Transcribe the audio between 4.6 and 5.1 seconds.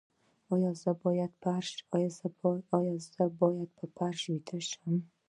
شم؟